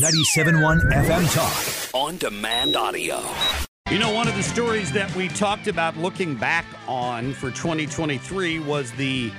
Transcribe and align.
97.1 0.00 0.80
FM 0.92 1.34
Talk. 1.34 1.94
On 1.94 2.16
demand 2.16 2.74
audio. 2.74 3.20
You 3.90 3.98
know, 3.98 4.10
one 4.14 4.28
of 4.28 4.34
the 4.34 4.42
stories 4.42 4.90
that 4.92 5.14
we 5.14 5.28
talked 5.28 5.66
about 5.66 5.94
looking 5.98 6.36
back 6.36 6.64
on 6.88 7.34
for 7.34 7.50
2023 7.50 8.60
was 8.60 8.92
the 8.92 9.30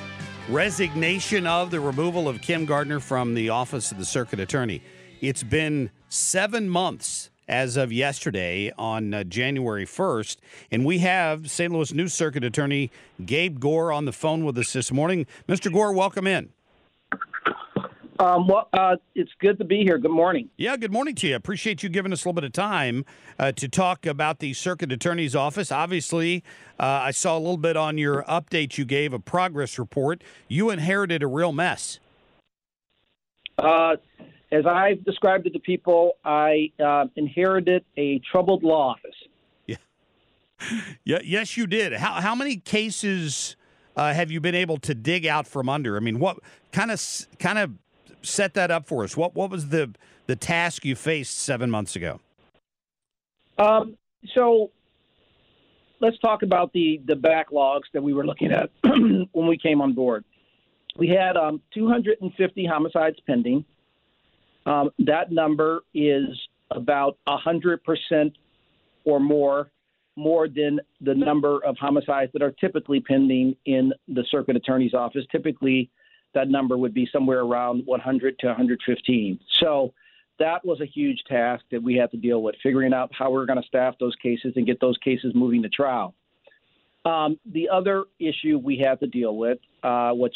resignation 0.50 1.48
of 1.48 1.72
the 1.72 1.80
removal 1.80 2.30
of 2.30 2.44
Kim 2.44 2.66
Gardner 2.66 3.00
from 3.00 3.34
the 3.34 3.50
office 3.50 3.92
of 3.92 3.98
the 3.98 4.06
circuit 4.06 4.40
attorney. 4.40 4.84
It's 5.20 5.42
been 5.42 5.90
seven 6.10 6.70
months 6.70 7.32
as 7.48 7.76
of 7.76 7.92
yesterday 7.92 8.72
on 8.78 9.16
uh, 9.16 9.24
January 9.24 9.88
1st. 9.88 10.38
And 10.70 10.86
we 10.86 11.00
have 11.00 11.50
St. 11.50 11.74
Louis 11.74 11.92
News 11.92 12.14
Circuit 12.14 12.44
Attorney 12.44 12.92
Gabe 13.26 13.60
Gore 13.60 13.92
on 13.92 14.06
the 14.06 14.14
phone 14.14 14.46
with 14.46 14.60
us 14.60 14.74
this 14.74 14.92
morning. 14.92 15.26
Mr. 15.50 15.74
Gore, 15.74 15.92
welcome 15.92 16.28
in. 16.28 16.50
Um, 18.22 18.46
well, 18.46 18.70
uh, 18.72 18.98
it's 19.16 19.32
good 19.40 19.58
to 19.58 19.66
be 19.66 19.80
here. 19.80 19.98
Good 19.98 20.12
morning. 20.12 20.48
Yeah, 20.56 20.78
good 20.78 20.92
morning 20.92 21.16
to 21.16 21.28
you. 21.28 21.36
Appreciate 21.36 21.82
you 21.82 21.90
giving 21.90 22.14
us 22.14 22.24
a 22.24 22.28
little 22.30 22.40
bit 22.40 22.44
of 22.44 22.54
time 22.54 23.04
uh, 23.40 23.52
to 23.54 23.68
talk 23.68 24.06
about 24.06 24.38
the 24.38 24.54
circuit 24.54 24.92
attorney's 24.92 25.36
office. 25.36 25.72
Obviously, 25.72 26.44
uh, 26.80 26.84
I 26.84 27.10
saw 27.10 27.36
a 27.36 27.40
little 27.40 27.58
bit 27.58 27.76
on 27.76 27.98
your 27.98 28.22
update 28.26 28.78
you 28.78 28.86
gave, 28.86 29.12
a 29.12 29.18
progress 29.18 29.80
report. 29.80 30.24
You 30.48 30.70
inherited 30.70 31.24
a 31.24 31.28
real 31.28 31.52
mess. 31.52 32.00
Uh, 33.58 33.96
as 34.52 34.68
I've 34.68 35.04
described 35.04 35.48
it 35.48 35.54
to 35.54 35.60
people, 35.60 36.12
I 36.24 36.72
uh, 36.80 37.06
inherited 37.16 37.84
a 37.98 38.20
troubled 38.32 38.62
law 38.62 38.92
office. 38.92 39.16
Yeah. 39.66 39.78
yeah. 41.04 41.20
Yes, 41.24 41.58
you 41.58 41.66
did. 41.66 41.94
How 41.94 42.22
how 42.22 42.36
many 42.36 42.58
cases 42.58 43.56
uh, 43.96 44.14
have 44.14 44.30
you 44.30 44.40
been 44.40 44.54
able 44.54 44.78
to 44.78 44.94
dig 44.94 45.26
out 45.26 45.48
from 45.48 45.70
under? 45.70 45.98
I 45.98 46.02
mean, 46.02 46.20
what 46.20 46.38
kind 46.72 46.92
of 46.92 47.02
kind 47.40 47.58
of 47.58 47.72
set 48.22 48.54
that 48.56 48.72
up 48.72 48.86
for 48.86 49.04
us. 49.04 49.18
What 49.18 49.36
what 49.36 49.50
was 49.50 49.70
the 49.70 49.94
the 50.28 50.36
task 50.36 50.86
you 50.86 50.96
faced 50.96 51.38
seven 51.40 51.70
months 51.70 51.96
ago? 51.96 52.20
Um, 53.58 53.98
so 54.36 54.72
let's 56.00 56.18
talk 56.20 56.44
about 56.44 56.74
the 56.74 57.02
the 57.06 57.16
backlogs 57.16 57.84
that 57.94 58.02
we 58.02 58.14
were 58.14 58.26
looking 58.26 58.52
at 58.52 58.70
when 58.84 59.48
we 59.48 59.58
came 59.58 59.82
on 59.82 59.94
board. 59.94 60.26
We 60.98 61.08
had 61.08 61.38
um, 61.38 61.62
250 61.74 62.66
homicides 62.66 63.18
pending. 63.26 63.64
Um, 64.66 64.90
that 65.00 65.32
number 65.32 65.84
is 65.94 66.28
about 66.70 67.18
100% 67.28 67.80
or 69.06 69.20
more 69.20 69.72
more 70.18 70.50
than 70.50 70.80
the 71.00 71.16
number 71.16 71.64
of 71.64 71.78
homicides 71.78 72.32
that 72.34 72.42
are 72.42 72.52
typically 72.52 73.00
pending 73.00 73.56
in 73.66 73.94
the 74.10 74.26
circuit 74.30 74.58
attorney's 74.58 74.94
office. 74.94 75.24
Typically, 75.32 75.90
that 76.34 76.50
number 76.50 76.78
would 76.78 76.94
be 76.94 77.08
somewhere 77.12 77.42
around 77.42 77.86
100 77.86 78.40
to 78.40 78.48
115. 78.48 79.40
So 79.60 79.94
that 80.40 80.66
was 80.66 80.82
a 80.82 80.86
huge 80.86 81.20
task 81.28 81.64
that 81.72 81.82
we 81.82 81.96
had 81.96 82.12
to 82.12 82.18
deal 82.18 82.42
with, 82.42 82.56
figuring 82.64 82.94
out 82.94 83.12
how 83.14 83.30
we 83.30 83.42
are 83.42 83.46
going 83.46 83.62
to 83.62 83.68
staff 83.68 83.96
those 84.00 84.16
cases 84.22 84.54
and 84.56 84.66
get 84.66 84.80
those 84.80 84.98
cases 84.98 85.34
moving 85.36 85.62
to 85.64 85.70
trial. 85.70 86.16
Um, 87.06 87.40
the 87.46 87.70
other 87.70 88.06
issue 88.20 88.60
we 88.64 88.78
had 88.78 89.00
to 89.00 89.08
deal 89.08 89.36
with, 89.36 89.60
uh, 89.84 90.12
which 90.12 90.36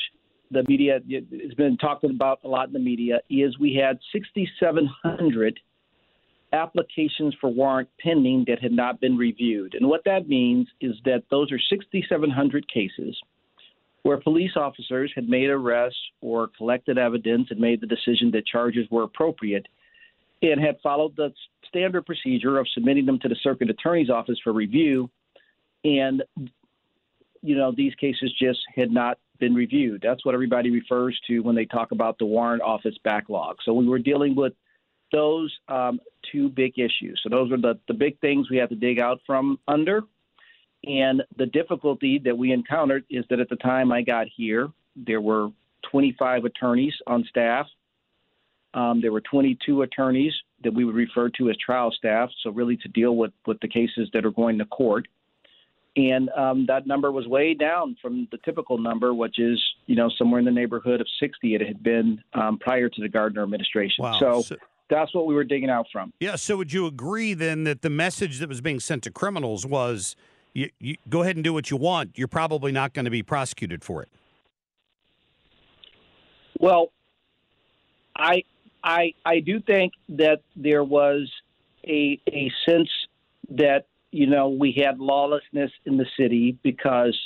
the 0.52 0.64
media 0.68 1.00
has 1.12 1.54
been 1.56 1.78
talked 1.78 2.04
about 2.04 2.40
a 2.44 2.48
lot 2.48 2.68
in 2.68 2.74
the 2.74 2.80
media, 2.80 3.20
is 3.30 3.58
we 3.60 3.76
had 3.76 4.00
6,700 4.12 5.60
applications 6.54 7.36
for 7.42 7.50
warrant 7.50 7.90
pending 8.00 8.46
that 8.48 8.62
had 8.62 8.72
not 8.72 9.00
been 9.00 9.18
reviewed. 9.18 9.76
And 9.76 9.88
what 9.88 10.04
that 10.06 10.28
means 10.28 10.68
is 10.82 10.96
that 11.06 11.24
those 11.30 11.52
are 11.52 11.60
6,700 11.60 12.68
cases 12.72 13.18
where 14.06 14.18
police 14.18 14.52
officers 14.56 15.12
had 15.16 15.28
made 15.28 15.50
arrests 15.50 15.98
or 16.22 16.48
collected 16.56 16.96
evidence 16.96 17.48
and 17.50 17.60
made 17.60 17.82
the 17.82 17.88
decision 17.88 18.30
that 18.30 18.46
charges 18.46 18.86
were 18.92 19.02
appropriate 19.02 19.66
and 20.44 20.62
had 20.62 20.76
followed 20.84 21.16
the 21.16 21.34
standard 21.68 22.06
procedure 22.06 22.60
of 22.60 22.68
submitting 22.76 23.08
them 23.08 23.18
to 23.18 23.28
the 23.28 23.36
circuit 23.42 23.68
attorney's 23.68 24.12
office 24.12 24.38
for 24.44 24.54
review. 24.54 25.10
And 25.84 26.22
you 27.42 27.58
know 27.58 27.74
these 27.76 27.96
cases 27.96 28.32
just 28.40 28.60
had 28.76 28.92
not 28.92 29.18
been 29.40 29.56
reviewed. 29.56 30.02
That's 30.04 30.24
what 30.24 30.36
everybody 30.36 30.70
refers 30.70 31.20
to 31.26 31.40
when 31.40 31.56
they 31.56 31.66
talk 31.66 31.92
about 31.92 32.20
the 32.20 32.28
warrant 32.28 32.62
office 32.62 32.96
backlog. 33.04 33.58
So 33.66 33.74
we 33.74 33.88
were 33.88 33.98
dealing 33.98 34.36
with 34.36 34.54
those 35.12 35.52
um, 35.68 36.00
two 36.32 36.50
big 36.50 36.78
issues. 36.78 37.20
So 37.24 37.30
those 37.30 37.52
are 37.52 37.58
the, 37.58 37.80
the 37.88 37.96
big 37.96 38.20
things 38.20 38.52
we 38.52 38.58
had 38.58 38.70
to 38.70 38.76
dig 38.76 39.00
out 39.00 39.20
from 39.26 39.58
under 39.68 40.04
and 40.88 41.24
the 41.38 41.46
difficulty 41.46 42.20
that 42.24 42.38
we 42.38 42.52
encountered 42.52 43.06
is 43.10 43.26
that 43.30 43.40
at 43.40 43.50
the 43.50 43.56
time 43.58 43.92
I 43.92 44.02
got 44.02 44.28
here, 44.36 44.70
there 44.96 45.22
were 45.22 45.50
25 45.92 46.46
attorneys 46.46 46.94
on 47.08 47.24
staff. 47.30 47.68
Um, 48.74 49.02
there 49.02 49.12
were 49.12 49.22
22 49.22 49.84
attorneys 49.84 50.34
that 50.64 50.74
we 50.74 50.84
would 50.86 50.96
refer 50.96 51.30
to 51.30 51.50
as 51.50 51.56
trial 51.58 51.92
staff, 51.92 52.30
so 52.44 52.50
really 52.50 52.78
to 52.78 52.88
deal 52.90 53.16
with, 53.16 53.32
with 53.46 53.60
the 53.62 53.68
cases 53.68 54.10
that 54.14 54.26
are 54.26 54.32
going 54.32 54.58
to 54.58 54.66
court. 54.66 55.08
And 55.98 56.30
um, 56.32 56.66
that 56.68 56.88
number 56.88 57.10
was 57.12 57.26
way 57.26 57.54
down 57.54 57.96
from 58.02 58.28
the 58.32 58.38
typical 58.44 58.78
number, 58.78 59.14
which 59.14 59.40
is 59.40 59.64
you 59.86 59.96
know 59.96 60.10
somewhere 60.18 60.40
in 60.40 60.46
the 60.46 60.52
neighborhood 60.52 61.00
of 61.00 61.08
60 61.22 61.56
it 61.56 61.62
had 61.62 61.82
been 61.82 62.22
um, 62.34 62.58
prior 62.60 62.90
to 62.90 63.02
the 63.02 63.08
Gardner 63.08 63.44
administration. 63.44 64.04
Wow. 64.04 64.20
So, 64.20 64.42
so 64.42 64.56
that's 64.90 65.16
what 65.16 65.26
we 65.26 65.34
were 65.34 65.46
digging 65.46 65.70
out 65.70 65.86
from. 65.94 66.12
Yeah. 66.20 66.36
So 66.36 66.58
would 66.58 66.74
you 66.74 66.86
agree 66.86 67.34
then 67.34 67.64
that 67.64 67.82
the 67.82 67.90
message 67.90 68.40
that 68.40 68.50
was 68.50 68.60
being 68.60 68.82
sent 68.82 69.04
to 69.04 69.12
criminals 69.12 69.66
was 69.66 70.18
you, 70.56 70.70
you 70.80 70.96
go 71.08 71.22
ahead 71.22 71.36
and 71.36 71.44
do 71.44 71.54
what 71.54 71.70
you 71.70 71.78
want, 71.78 72.18
you're 72.18 72.28
probably 72.28 72.72
not 72.72 72.94
going 72.94 73.06
to 73.06 73.12
be 73.12 73.22
prosecuted 73.22 73.84
for 73.84 74.02
it. 74.02 74.10
Well, 76.60 76.92
I 78.16 78.44
I 78.84 79.14
I 79.26 79.42
do 79.42 79.60
think 79.60 79.94
that 80.10 80.42
there 80.56 80.84
was 80.84 81.30
a 81.86 82.20
a 82.28 82.52
sense 82.68 82.90
that 83.50 83.86
you 84.12 84.26
know 84.26 84.50
we 84.50 84.72
had 84.72 85.00
lawlessness 85.00 85.72
in 85.86 85.98
the 85.98 86.06
city 86.18 86.58
because 86.64 87.18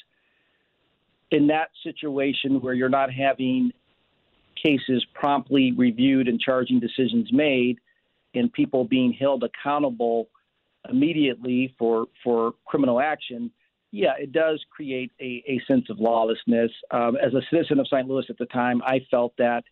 in 1.32 1.48
that 1.48 1.70
situation 1.84 2.60
where 2.60 2.74
you're 2.74 2.90
not 2.90 3.14
having 3.14 3.72
cases 4.62 5.06
promptly 5.14 5.72
reviewed 5.72 6.28
and 6.28 6.40
charging 6.40 6.80
decisions 6.80 7.32
made 7.32 7.78
and 8.34 8.52
people 8.52 8.84
being 8.84 9.14
held 9.14 9.44
accountable 9.44 10.28
immediately 10.90 11.74
for 11.78 12.06
for 12.24 12.54
criminal 12.66 13.00
action, 13.00 13.52
yeah, 13.92 14.14
it 14.20 14.32
does 14.32 14.64
create 14.70 15.12
a, 15.20 15.44
a 15.48 15.62
sense 15.68 15.86
of 15.90 16.00
lawlessness. 16.00 16.72
Um, 16.92 17.18
as 17.18 17.34
a 17.34 17.42
citizen 17.52 17.80
of 17.80 17.88
St. 17.88 18.08
Louis 18.08 18.26
at 18.30 18.38
the 18.38 18.46
time, 18.48 18.82
I 18.86 19.06
felt 19.10 19.34
that, 19.38 19.64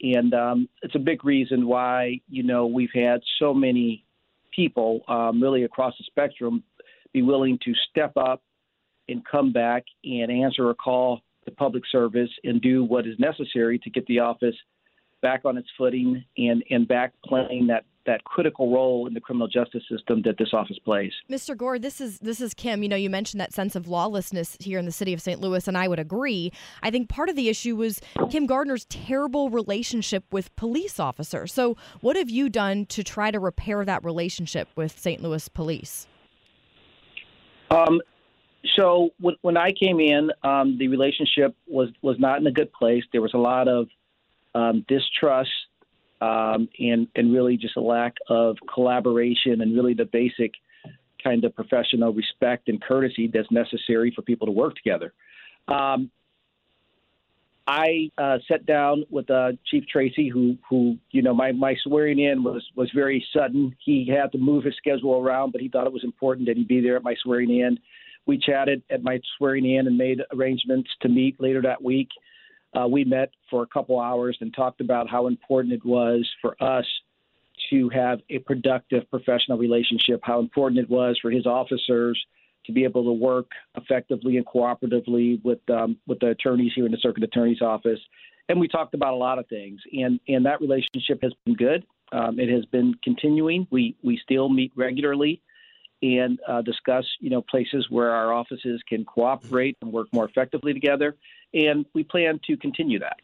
and 0.00 0.34
um, 0.34 0.68
it's 0.82 0.94
a 0.94 1.00
big 1.00 1.24
reason 1.24 1.66
why 1.66 2.20
you 2.28 2.42
know 2.42 2.66
we've 2.66 2.94
had 2.94 3.20
so 3.38 3.54
many 3.54 4.04
people 4.54 5.02
um, 5.08 5.40
really 5.40 5.64
across 5.64 5.94
the 5.98 6.04
spectrum 6.04 6.64
be 7.12 7.22
willing 7.22 7.58
to 7.64 7.72
step 7.90 8.12
up 8.16 8.42
and 9.08 9.24
come 9.24 9.52
back 9.52 9.84
and 10.04 10.30
answer 10.30 10.70
a 10.70 10.74
call 10.74 11.20
to 11.44 11.50
public 11.50 11.82
service 11.90 12.30
and 12.44 12.60
do 12.60 12.84
what 12.84 13.06
is 13.06 13.18
necessary 13.18 13.78
to 13.78 13.90
get 13.90 14.06
the 14.06 14.18
office 14.18 14.54
back 15.22 15.42
on 15.44 15.56
its 15.56 15.68
footing 15.76 16.24
and 16.36 16.62
and 16.70 16.86
back 16.86 17.12
playing 17.24 17.66
that 17.68 17.84
that 18.06 18.24
critical 18.24 18.72
role 18.72 19.06
in 19.06 19.14
the 19.14 19.20
criminal 19.20 19.46
justice 19.46 19.82
system 19.88 20.22
that 20.24 20.36
this 20.38 20.48
office 20.52 20.78
plays. 20.84 21.12
Mr. 21.30 21.56
Gore, 21.56 21.78
this 21.78 22.00
is 22.00 22.18
this 22.20 22.40
is 22.40 22.54
Kim. 22.54 22.82
You 22.82 22.88
know, 22.88 22.96
you 22.96 23.10
mentioned 23.10 23.40
that 23.40 23.52
sense 23.52 23.76
of 23.76 23.88
lawlessness 23.88 24.56
here 24.58 24.78
in 24.78 24.86
the 24.86 24.92
city 24.92 25.12
of 25.12 25.20
St. 25.20 25.40
Louis, 25.40 25.68
and 25.68 25.76
I 25.76 25.86
would 25.86 25.98
agree. 25.98 26.52
I 26.82 26.90
think 26.90 27.08
part 27.08 27.28
of 27.28 27.36
the 27.36 27.48
issue 27.48 27.76
was 27.76 28.00
Kim 28.30 28.46
Gardner's 28.46 28.86
terrible 28.86 29.50
relationship 29.50 30.24
with 30.32 30.54
police 30.56 30.98
officers. 30.98 31.52
So, 31.52 31.76
what 32.00 32.16
have 32.16 32.30
you 32.30 32.48
done 32.48 32.86
to 32.86 33.04
try 33.04 33.30
to 33.30 33.38
repair 33.38 33.84
that 33.84 34.04
relationship 34.04 34.68
with 34.76 34.98
St. 34.98 35.22
Louis 35.22 35.48
police? 35.48 36.06
Um, 37.70 38.00
so 38.76 39.10
when, 39.20 39.36
when 39.42 39.56
I 39.56 39.70
came 39.72 40.00
in, 40.00 40.30
um, 40.42 40.78
the 40.78 40.88
relationship 40.88 41.54
was 41.66 41.88
was 42.02 42.16
not 42.18 42.40
in 42.40 42.46
a 42.46 42.52
good 42.52 42.72
place. 42.72 43.04
There 43.12 43.22
was 43.22 43.34
a 43.34 43.38
lot 43.38 43.68
of 43.68 43.88
um, 44.54 44.84
distrust 44.88 45.50
um, 46.20 46.68
and 46.78 47.08
and 47.14 47.32
really 47.32 47.56
just 47.56 47.76
a 47.76 47.80
lack 47.80 48.14
of 48.28 48.56
collaboration 48.72 49.60
and 49.60 49.74
really 49.74 49.94
the 49.94 50.04
basic 50.04 50.52
kind 51.22 51.44
of 51.44 51.54
professional 51.54 52.12
respect 52.12 52.68
and 52.68 52.80
courtesy 52.82 53.30
that's 53.32 53.50
necessary 53.50 54.12
for 54.14 54.22
people 54.22 54.46
to 54.46 54.52
work 54.52 54.74
together. 54.74 55.12
Um, 55.68 56.10
I 57.66 58.10
uh, 58.18 58.38
sat 58.48 58.66
down 58.66 59.04
with 59.10 59.30
uh, 59.30 59.52
Chief 59.70 59.84
Tracy, 59.86 60.28
who, 60.28 60.56
who, 60.68 60.96
you 61.12 61.22
know, 61.22 61.32
my, 61.32 61.52
my 61.52 61.76
swearing 61.84 62.18
in 62.18 62.42
was, 62.42 62.66
was 62.74 62.90
very 62.92 63.24
sudden. 63.32 63.76
He 63.78 64.08
had 64.08 64.32
to 64.32 64.38
move 64.38 64.64
his 64.64 64.74
schedule 64.76 65.20
around, 65.20 65.52
but 65.52 65.60
he 65.60 65.68
thought 65.68 65.86
it 65.86 65.92
was 65.92 66.02
important 66.02 66.48
that 66.48 66.56
he 66.56 66.64
be 66.64 66.80
there 66.80 66.96
at 66.96 67.04
my 67.04 67.14
swearing 67.22 67.50
in. 67.50 67.78
We 68.26 68.38
chatted 68.38 68.82
at 68.90 69.04
my 69.04 69.20
swearing 69.36 69.70
in 69.70 69.86
and 69.86 69.96
made 69.96 70.20
arrangements 70.32 70.90
to 71.02 71.08
meet 71.08 71.40
later 71.40 71.62
that 71.62 71.80
week. 71.82 72.08
Uh, 72.78 72.86
we 72.86 73.04
met 73.04 73.30
for 73.50 73.62
a 73.62 73.66
couple 73.66 74.00
hours 74.00 74.36
and 74.40 74.54
talked 74.54 74.80
about 74.80 75.08
how 75.08 75.26
important 75.26 75.74
it 75.74 75.84
was 75.84 76.28
for 76.40 76.56
us 76.62 76.86
to 77.70 77.88
have 77.90 78.20
a 78.30 78.38
productive 78.38 79.08
professional 79.10 79.58
relationship, 79.58 80.20
how 80.22 80.40
important 80.40 80.80
it 80.80 80.88
was 80.88 81.18
for 81.20 81.30
his 81.30 81.46
officers 81.46 82.18
to 82.66 82.72
be 82.72 82.84
able 82.84 83.04
to 83.04 83.12
work 83.12 83.50
effectively 83.76 84.36
and 84.36 84.46
cooperatively 84.46 85.42
with 85.44 85.58
um, 85.70 85.96
with 86.06 86.20
the 86.20 86.28
attorneys 86.28 86.72
here 86.74 86.86
in 86.86 86.92
the 86.92 86.98
circuit 86.98 87.24
attorney's 87.24 87.62
office. 87.62 88.00
And 88.48 88.60
we 88.60 88.68
talked 88.68 88.94
about 88.94 89.14
a 89.14 89.16
lot 89.16 89.38
of 89.38 89.46
things, 89.48 89.80
and 89.92 90.20
and 90.28 90.46
that 90.46 90.60
relationship 90.60 91.22
has 91.22 91.32
been 91.44 91.54
good. 91.54 91.84
Um, 92.12 92.38
it 92.38 92.48
has 92.50 92.64
been 92.66 92.94
continuing. 93.02 93.66
We 93.70 93.96
we 94.02 94.18
still 94.22 94.48
meet 94.48 94.72
regularly 94.76 95.40
and 96.02 96.38
uh, 96.48 96.62
discuss 96.62 97.04
you 97.20 97.30
know 97.30 97.42
places 97.42 97.86
where 97.90 98.10
our 98.10 98.32
offices 98.32 98.80
can 98.88 99.04
cooperate 99.04 99.76
and 99.82 99.92
work 99.92 100.08
more 100.12 100.24
effectively 100.24 100.72
together 100.72 101.16
and 101.54 101.86
we 101.94 102.04
plan 102.04 102.40
to 102.46 102.56
continue 102.56 102.98
that. 102.98 103.18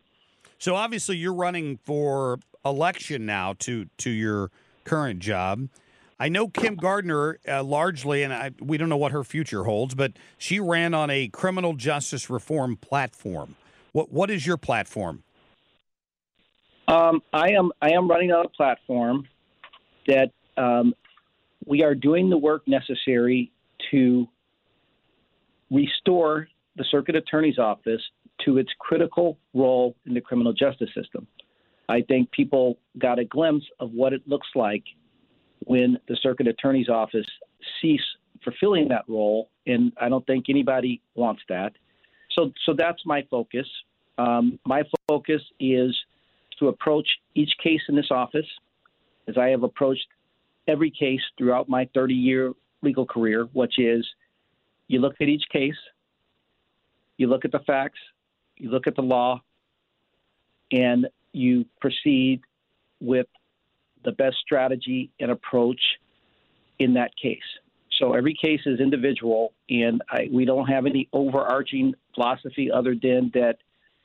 So 0.59 0.75
obviously, 0.75 1.17
you're 1.17 1.35
running 1.35 1.79
for 1.79 2.39
election 2.65 3.27
now 3.27 3.55
to 3.61 3.87
to 3.99 4.11
your 4.11 4.51
current 4.85 5.21
job. 5.21 5.69
I 6.19 6.31
know 6.31 6.49
Kim 6.49 6.77
Gardner 6.77 7.39
uh, 7.47 7.63
largely, 7.63 8.23
and 8.23 8.33
I, 8.33 8.51
we 8.59 8.79
don't 8.79 8.89
know 8.89 8.97
what 8.97 9.13
her 9.13 9.23
future 9.23 9.65
holds, 9.65 9.95
but 9.95 10.13
she 10.39 10.59
ran 10.59 10.95
on 10.95 11.11
a 11.11 11.29
criminal 11.29 11.75
justice 11.75 12.31
reform 12.31 12.77
platform. 12.77 13.57
What 13.93 14.11
what 14.11 14.31
is 14.31 14.47
your 14.47 14.57
platform? 14.57 15.23
Um, 16.89 17.23
I 17.33 17.51
am 17.51 17.71
I 17.83 17.91
am 17.91 18.09
running 18.09 18.33
on 18.33 18.47
a 18.47 18.49
platform 18.49 19.29
that 20.07 20.31
um, 20.57 20.95
we 21.67 21.83
are 21.83 21.95
doing 21.95 22.31
the 22.31 22.39
work 22.39 22.67
necessary 22.67 23.53
to 23.91 24.27
restore 25.71 26.49
the 26.77 26.85
circuit 26.91 27.17
attorney's 27.17 27.59
office 27.59 28.01
to 28.45 28.59
its 28.59 28.71
critical 28.79 29.39
role 29.55 29.97
in 30.07 30.15
the 30.15 30.21
criminal 30.21 30.53
justice 30.53 30.91
system. 30.95 31.27
I 31.89 32.03
think 32.03 32.31
people 32.31 32.79
got 32.99 33.19
a 33.19 33.25
glimpse 33.25 33.67
of 33.81 33.93
what 33.93 34.13
it 34.13 34.23
looks 34.27 34.49
like 34.55 34.85
when 35.61 35.99
the 36.09 36.17
circuit 36.23 36.47
attorney's 36.47 36.89
office 36.89 37.27
cease 37.81 38.01
fulfilling 38.45 38.89
that 38.89 39.05
role, 39.09 39.51
and 39.67 39.93
I 40.01 40.09
don't 40.09 40.27
think 40.27 40.47
anybody 40.49 41.03
wants 41.15 41.43
that. 41.49 41.73
So, 42.33 42.53
so 42.65 42.75
that's 42.77 43.01
my 43.07 43.27
focus. 43.31 43.67
Um, 44.19 44.59
my 44.67 44.83
focus 45.09 45.43
is 45.59 45.97
to 46.59 46.69
approach 46.69 47.09
each 47.35 47.53
case 47.63 47.81
in 47.89 47.97
this 47.97 48.11
office, 48.11 48.47
as 49.29 49.37
I 49.37 49.49
have 49.49 49.63
approached 49.63 50.07
every 50.69 50.91
case 50.91 51.21
throughout 51.39 51.69
my 51.69 51.87
30-year 51.97 52.53
legal 52.83 53.07
career, 53.07 53.49
which 53.53 53.79
is 53.79 54.07
you 54.89 55.01
look 55.01 55.15
at 55.21 55.29
each 55.29 55.45
case, 55.53 55.77
you 57.17 57.29
look 57.29 57.45
at 57.45 57.53
the 57.53 57.61
facts, 57.61 57.99
you 58.57 58.71
look 58.71 58.87
at 58.87 58.95
the 58.95 59.03
law, 59.03 59.41
and 60.73 61.07
you 61.33 61.65
proceed 61.81 62.41
with 63.01 63.27
the 64.05 64.13
best 64.13 64.37
strategy 64.39 65.11
and 65.21 65.31
approach 65.31 65.81
in 66.79 66.95
that 66.95 67.11
case. 67.21 67.39
So 67.99 68.13
every 68.13 68.35
case 68.35 68.61
is 68.67 68.79
individual, 68.79 69.53
and 69.71 70.03
I, 70.11 70.29
we 70.31 70.45
don't 70.45 70.67
have 70.67 70.87
any 70.87 71.09
overarching 71.13 71.95
philosophy 72.15 72.71
other 72.71 72.95
than 73.01 73.31
that 73.35 73.57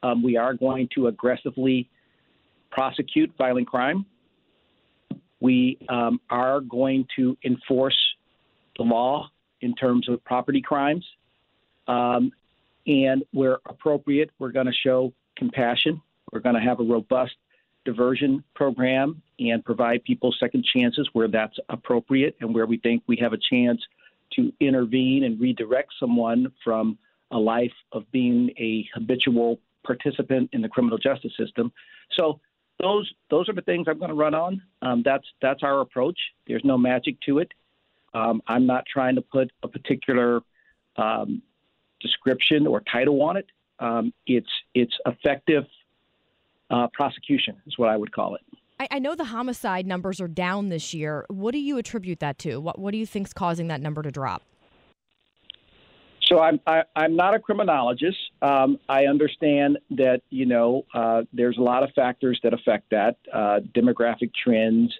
um, 0.01 0.23
we 0.23 0.37
are 0.37 0.53
going 0.53 0.87
to 0.95 1.07
aggressively 1.07 1.89
prosecute 2.71 3.31
violent 3.37 3.67
crime. 3.67 4.05
We 5.41 5.77
um, 5.89 6.21
are 6.29 6.61
going 6.61 7.07
to 7.17 7.37
enforce 7.43 7.97
the 8.77 8.83
law 8.83 9.29
in 9.59 9.75
terms 9.75 10.07
of 10.07 10.23
property 10.23 10.61
crimes. 10.61 11.05
Um, 11.87 12.31
and 12.87 13.23
where 13.31 13.59
appropriate, 13.65 14.31
we're 14.39 14.51
going 14.51 14.65
to 14.67 14.73
show 14.73 15.13
compassion. 15.35 16.01
We're 16.31 16.39
going 16.39 16.55
to 16.55 16.61
have 16.61 16.79
a 16.79 16.83
robust 16.83 17.33
diversion 17.83 18.43
program 18.55 19.21
and 19.39 19.65
provide 19.65 20.03
people 20.03 20.33
second 20.39 20.63
chances 20.63 21.09
where 21.13 21.27
that's 21.27 21.57
appropriate 21.69 22.35
and 22.39 22.53
where 22.53 22.65
we 22.65 22.77
think 22.77 23.03
we 23.07 23.17
have 23.17 23.33
a 23.33 23.37
chance 23.37 23.81
to 24.33 24.53
intervene 24.59 25.23
and 25.23 25.39
redirect 25.39 25.91
someone 25.99 26.51
from 26.63 26.97
a 27.31 27.37
life 27.37 27.73
of 27.91 28.09
being 28.11 28.51
a 28.57 28.87
habitual 28.93 29.59
participant 29.83 30.49
in 30.53 30.61
the 30.61 30.69
criminal 30.69 30.97
justice 30.97 31.31
system. 31.37 31.71
So 32.11 32.39
those 32.81 33.11
those 33.29 33.47
are 33.49 33.53
the 33.53 33.61
things 33.61 33.87
I'm 33.87 33.99
going 33.99 34.09
to 34.09 34.15
run 34.15 34.33
on. 34.33 34.61
Um, 34.81 35.01
that's 35.03 35.25
that's 35.41 35.63
our 35.63 35.81
approach. 35.81 36.17
There's 36.47 36.63
no 36.65 36.77
magic 36.77 37.19
to 37.21 37.39
it. 37.39 37.51
Um, 38.13 38.41
I'm 38.47 38.65
not 38.65 38.85
trying 38.91 39.15
to 39.15 39.21
put 39.21 39.51
a 39.63 39.67
particular 39.67 40.41
um, 40.97 41.41
description 42.01 42.67
or 42.67 42.81
title 42.91 43.21
on 43.21 43.37
it. 43.37 43.45
Um, 43.79 44.13
it's 44.27 44.49
it's 44.73 44.93
effective 45.05 45.63
uh, 46.69 46.87
prosecution 46.93 47.55
is 47.65 47.77
what 47.77 47.89
I 47.89 47.97
would 47.97 48.11
call 48.11 48.35
it. 48.35 48.41
I, 48.79 48.87
I, 48.91 48.99
know 48.99 49.13
the 49.13 49.25
homicide 49.25 49.85
numbers 49.85 50.19
are 50.19 50.27
down 50.27 50.69
this 50.69 50.93
year. 50.93 51.25
What 51.29 51.51
do 51.51 51.59
you 51.59 51.77
attribute 51.77 52.19
that 52.19 52.39
to? 52.39 52.59
What 52.59 52.79
what 52.79 52.91
do 52.91 52.97
you 52.97 53.05
think 53.05 53.27
is 53.27 53.33
causing 53.33 53.67
that 53.67 53.81
number 53.81 54.01
to 54.01 54.11
drop? 54.11 54.43
So 56.31 56.39
I'm 56.39 56.61
I, 56.65 56.77
am 56.79 56.83
i 56.95 57.05
am 57.05 57.15
not 57.17 57.35
a 57.35 57.39
criminologist. 57.39 58.17
Um, 58.41 58.79
I 58.87 59.05
understand 59.05 59.77
that 59.91 60.21
you 60.29 60.45
know 60.45 60.85
uh, 60.93 61.23
there's 61.33 61.57
a 61.57 61.61
lot 61.61 61.83
of 61.83 61.89
factors 61.93 62.39
that 62.43 62.53
affect 62.53 62.89
that 62.91 63.17
uh, 63.33 63.59
demographic 63.75 64.31
trends. 64.33 64.93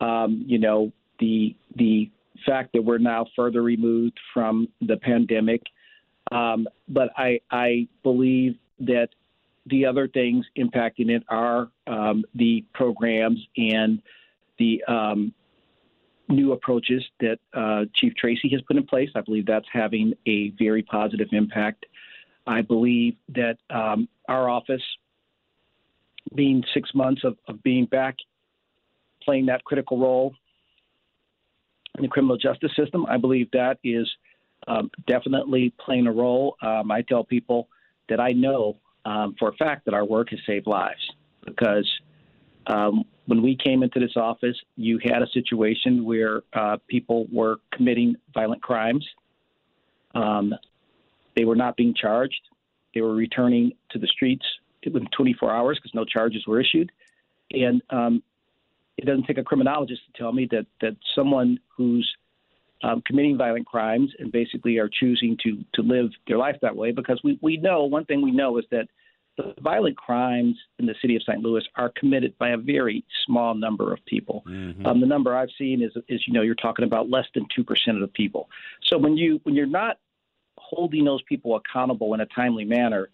Um, 0.00 0.44
you 0.46 0.58
know 0.58 0.92
the 1.18 1.56
the 1.74 2.10
fact 2.46 2.72
that 2.74 2.82
we're 2.82 2.98
now 2.98 3.26
further 3.34 3.62
removed 3.62 4.18
from 4.32 4.68
the 4.80 4.96
pandemic. 4.96 5.62
Um, 6.30 6.68
but 6.88 7.10
I, 7.16 7.40
I 7.50 7.88
believe 8.02 8.56
that 8.80 9.08
the 9.66 9.86
other 9.86 10.06
things 10.06 10.46
impacting 10.56 11.10
it 11.10 11.24
are 11.28 11.70
um, 11.86 12.24
the 12.34 12.64
programs 12.74 13.40
and 13.56 14.00
the 14.58 14.84
um, 14.84 15.32
new 16.28 16.52
approaches 16.52 17.04
that 17.20 17.38
uh, 17.54 17.84
Chief 17.94 18.14
Tracy 18.14 18.48
has 18.50 18.60
put 18.62 18.76
in 18.76 18.84
place. 18.86 19.10
I 19.14 19.20
believe 19.20 19.46
that's 19.46 19.66
having 19.72 20.14
a 20.26 20.50
very 20.58 20.82
positive 20.82 21.28
impact. 21.32 21.86
I 22.46 22.62
believe 22.62 23.16
that 23.30 23.58
um, 23.70 24.08
our 24.28 24.48
office, 24.48 24.82
being 26.34 26.62
six 26.74 26.94
months 26.94 27.24
of, 27.24 27.36
of 27.46 27.62
being 27.62 27.86
back 27.86 28.16
playing 29.22 29.46
that 29.46 29.62
critical 29.64 29.98
role 29.98 30.34
in 31.96 32.02
the 32.02 32.08
criminal 32.08 32.36
justice 32.36 32.70
system, 32.76 33.04
I 33.06 33.18
believe 33.18 33.50
that 33.52 33.78
is 33.84 34.08
um, 34.66 34.90
definitely 35.06 35.74
playing 35.78 36.06
a 36.06 36.12
role. 36.12 36.56
Um, 36.62 36.90
I 36.90 37.02
tell 37.02 37.24
people 37.24 37.68
that 38.08 38.20
I 38.20 38.30
know 38.30 38.78
um, 39.04 39.34
for 39.38 39.48
a 39.48 39.52
fact 39.54 39.84
that 39.84 39.94
our 39.94 40.04
work 40.04 40.30
has 40.30 40.40
saved 40.46 40.66
lives 40.66 41.00
because 41.44 41.88
um, 42.66 43.04
when 43.28 43.42
we 43.42 43.54
came 43.62 43.82
into 43.82 44.00
this 44.00 44.16
office, 44.16 44.56
you 44.76 44.98
had 45.04 45.20
a 45.20 45.26
situation 45.34 46.06
where 46.06 46.40
uh, 46.54 46.78
people 46.88 47.26
were 47.30 47.58
committing 47.70 48.16
violent 48.32 48.62
crimes. 48.62 49.06
Um, 50.14 50.54
they 51.36 51.44
were 51.44 51.54
not 51.54 51.76
being 51.76 51.92
charged. 51.94 52.40
They 52.94 53.02
were 53.02 53.14
returning 53.14 53.72
to 53.90 53.98
the 53.98 54.06
streets 54.06 54.46
within 54.82 55.06
24 55.14 55.52
hours 55.52 55.78
because 55.78 55.94
no 55.94 56.06
charges 56.06 56.46
were 56.46 56.58
issued. 56.58 56.90
And 57.50 57.82
um, 57.90 58.22
it 58.96 59.04
doesn't 59.04 59.24
take 59.26 59.36
a 59.36 59.44
criminologist 59.44 60.00
to 60.06 60.18
tell 60.18 60.32
me 60.32 60.48
that 60.50 60.64
that 60.80 60.96
someone 61.14 61.58
who's 61.76 62.10
um, 62.82 63.02
committing 63.04 63.36
violent 63.36 63.66
crimes 63.66 64.10
and 64.18 64.32
basically 64.32 64.78
are 64.78 64.88
choosing 64.88 65.36
to 65.44 65.62
to 65.74 65.82
live 65.82 66.08
their 66.26 66.38
life 66.38 66.56
that 66.62 66.74
way 66.74 66.92
because 66.92 67.20
we, 67.22 67.38
we 67.42 67.58
know 67.58 67.84
one 67.84 68.06
thing 68.06 68.22
we 68.22 68.30
know 68.30 68.56
is 68.56 68.64
that 68.70 68.88
the 69.38 69.54
violent 69.60 69.96
crimes 69.96 70.56
in 70.78 70.86
the 70.86 70.94
city 71.00 71.16
of 71.16 71.22
St. 71.22 71.40
Louis 71.40 71.62
are 71.76 71.90
committed 71.90 72.36
by 72.38 72.50
a 72.50 72.56
very 72.56 73.04
small 73.24 73.54
number 73.54 73.92
of 73.94 74.04
people. 74.04 74.42
Mm-hmm. 74.46 74.84
Um, 74.84 75.00
the 75.00 75.06
number 75.06 75.34
I've 75.34 75.48
seen 75.56 75.80
is, 75.80 75.92
is, 76.08 76.26
you 76.26 76.34
know, 76.34 76.42
you're 76.42 76.56
talking 76.56 76.84
about 76.84 77.08
less 77.08 77.26
than 77.34 77.46
two 77.54 77.64
percent 77.64 77.96
of 77.96 78.00
the 78.02 78.08
people. 78.08 78.50
So 78.82 78.98
when 78.98 79.16
you 79.16 79.40
when 79.44 79.54
you're 79.54 79.66
not 79.66 79.98
holding 80.58 81.04
those 81.04 81.22
people 81.22 81.56
accountable 81.56 82.12
in 82.14 82.20
a 82.20 82.26
timely 82.26 82.64
manner, 82.64 83.10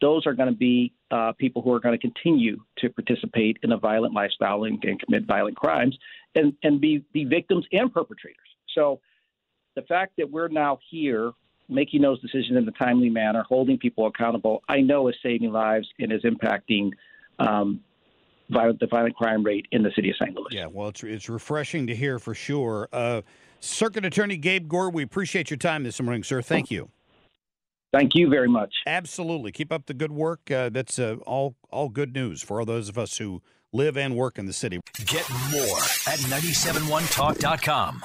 those 0.00 0.26
are 0.26 0.34
going 0.34 0.48
to 0.48 0.54
be 0.54 0.92
uh, 1.10 1.32
people 1.38 1.62
who 1.62 1.72
are 1.72 1.80
going 1.80 1.96
to 1.96 2.00
continue 2.00 2.60
to 2.78 2.90
participate 2.90 3.58
in 3.62 3.72
a 3.72 3.78
violent 3.78 4.12
lifestyle 4.12 4.64
and, 4.64 4.82
and 4.84 5.00
commit 5.00 5.24
violent 5.24 5.56
crimes 5.56 5.96
and, 6.34 6.52
and 6.62 6.80
be, 6.80 7.04
be 7.12 7.24
victims 7.24 7.66
and 7.72 7.92
perpetrators. 7.92 8.36
So 8.74 9.00
the 9.76 9.82
fact 9.82 10.14
that 10.18 10.30
we're 10.30 10.48
now 10.48 10.78
here 10.90 11.32
making 11.70 12.02
those 12.02 12.20
decisions 12.20 12.56
in 12.58 12.68
a 12.68 12.72
timely 12.72 13.08
manner, 13.08 13.44
holding 13.48 13.78
people 13.78 14.06
accountable, 14.06 14.62
I 14.68 14.80
know 14.80 15.08
is 15.08 15.14
saving 15.22 15.52
lives 15.52 15.88
and 15.98 16.12
is 16.12 16.22
impacting 16.22 16.90
um, 17.38 17.80
violent, 18.50 18.80
the 18.80 18.86
violent 18.86 19.16
crime 19.16 19.42
rate 19.42 19.66
in 19.72 19.82
the 19.82 19.90
city 19.94 20.10
of 20.10 20.16
St. 20.16 20.34
Louis. 20.34 20.48
Yeah, 20.50 20.66
well, 20.66 20.88
it's, 20.88 21.02
it's 21.02 21.28
refreshing 21.28 21.86
to 21.86 21.94
hear 21.94 22.18
for 22.18 22.34
sure. 22.34 22.88
Uh, 22.92 23.22
Circuit 23.60 24.04
Attorney 24.04 24.36
Gabe 24.36 24.68
Gore, 24.68 24.90
we 24.90 25.02
appreciate 25.02 25.50
your 25.50 25.58
time 25.58 25.84
this 25.84 26.00
morning, 26.00 26.24
sir. 26.24 26.42
Thank 26.42 26.70
you. 26.70 26.90
Thank 27.92 28.14
you 28.14 28.28
very 28.28 28.48
much. 28.48 28.72
Absolutely. 28.86 29.52
Keep 29.52 29.72
up 29.72 29.86
the 29.86 29.94
good 29.94 30.12
work. 30.12 30.50
Uh, 30.50 30.68
that's 30.68 30.98
uh, 30.98 31.16
all 31.26 31.56
all 31.70 31.88
good 31.88 32.14
news 32.14 32.40
for 32.40 32.60
all 32.60 32.66
those 32.66 32.88
of 32.88 32.96
us 32.96 33.18
who 33.18 33.42
live 33.72 33.96
and 33.96 34.14
work 34.16 34.38
in 34.38 34.46
the 34.46 34.52
city. 34.52 34.80
Get 35.06 35.28
more 35.50 35.78
at 36.06 36.20
971talk.com. 36.20 38.04